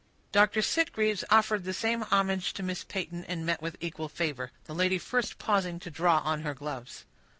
[0.31, 0.63] Dr.
[0.63, 4.97] Sitgreaves offered the same homage to Miss Peyton, and met with equal favor; the lady
[4.97, 7.05] first pausing to draw on her gloves.